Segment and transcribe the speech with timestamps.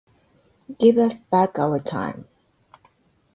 [0.79, 2.25] Give us back our time.